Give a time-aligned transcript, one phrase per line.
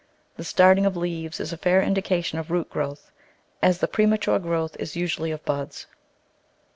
[0.35, 3.11] The starting of leaves is a fair indication of root growth,
[3.61, 5.85] as the premature growth is usually of buds.